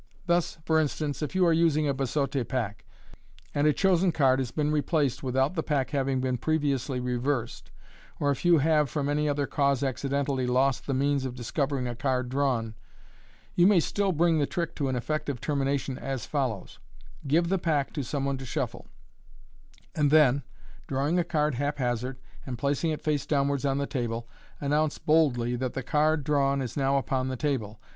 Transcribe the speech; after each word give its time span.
Thus, 0.25 0.57
for 0.65 0.79
instance, 0.79 1.21
if 1.21 1.35
you 1.35 1.43
sue 1.43 1.51
using 1.59 1.87
a 1.87 1.93
biseauie 1.93 2.47
pack, 2.47 2.85
and 3.53 3.67
a 3.67 3.71
chosen 3.71 4.11
card 4.11 4.39
has 4.39 4.49
been 4.49 4.71
replaced 4.71 5.21
with 5.21 5.35
f 5.37 5.41
14 5.41 5.43
MODERN 5.43 5.51
MAGIC. 5.51 5.57
out 5.57 5.67
the 5.67 5.75
pack 5.75 5.89
having 5.91 6.21
been 6.21 6.37
previously 6.39 6.99
reversed, 6.99 7.69
or 8.19 8.31
if 8.31 8.43
you 8.43 8.57
have 8.57 8.89
from 8.89 9.07
any 9.07 9.29
other 9.29 9.45
cause 9.45 9.83
accidentally 9.83 10.47
lost 10.47 10.87
the 10.87 10.95
means 10.95 11.23
of 11.23 11.35
discovering 11.35 11.87
a 11.87 11.93
card 11.93 12.29
drawn, 12.29 12.73
you 13.53 13.67
may 13.67 13.79
still 13.79 14.11
bring 14.11 14.39
the 14.39 14.47
trick 14.47 14.73
to 14.73 14.89
an 14.89 14.95
effective 14.95 15.39
termination 15.39 15.99
as 15.99 16.25
follows:— 16.25 16.79
Give 17.27 17.47
the 17.49 17.59
pack 17.59 17.93
to 17.93 18.01
some 18.03 18.25
one 18.25 18.39
to 18.39 18.43
shuffle, 18.45 18.87
and 19.93 20.09
then, 20.09 20.41
drawing 20.87 21.19
a 21.19 21.23
card 21.23 21.53
haphazard, 21.53 22.17
and 22.43 22.57
placing 22.57 22.89
it 22.89 23.03
face 23.03 23.27
downwards 23.27 23.65
on 23.65 23.77
the 23.77 23.85
table, 23.85 24.27
announce 24.59 24.97
boldly 24.97 25.55
that 25.57 25.73
the 25.73 25.83
card 25.83 26.23
drawn 26.23 26.59
is 26.59 26.75
now 26.75 26.97
upon 26.97 27.27
the 27.27 27.37
table. 27.37 27.79